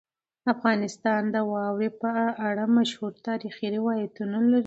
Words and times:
افغانستان 0.53 1.21
د 1.35 1.37
واوره 1.51 1.89
په 2.01 2.11
اړه 2.49 2.63
مشهور 2.77 3.13
تاریخی 3.27 3.67
روایتونه 3.77 4.37
لري. 4.51 4.59